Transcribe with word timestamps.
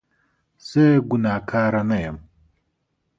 زه 0.67 0.85
ګناکاره 1.09 1.81
نه 1.89 1.97
یم 2.03 2.17